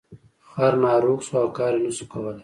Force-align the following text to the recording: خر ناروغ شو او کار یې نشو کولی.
خر 0.49 0.73
ناروغ 0.85 1.19
شو 1.27 1.35
او 1.43 1.47
کار 1.57 1.73
یې 1.75 1.81
نشو 1.85 2.05
کولی. 2.11 2.39